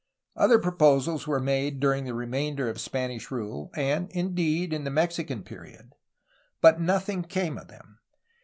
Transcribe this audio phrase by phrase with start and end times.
[0.35, 5.43] Other proposals were made during the remainder of Spanish rule and, indeed, in the Mexican
[5.43, 5.93] period,
[6.59, 7.99] but nothing came of them.